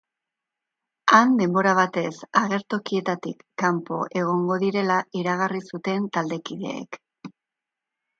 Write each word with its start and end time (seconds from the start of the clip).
Han 1.15 1.33
denbora 1.41 1.73
batez 1.79 2.13
agertokietatik 2.41 3.43
kanpo 3.63 3.99
egongo 4.21 4.57
direla 4.63 4.97
iragarri 5.21 5.61
zuten 5.73 6.09
taldekideek. 6.17 6.99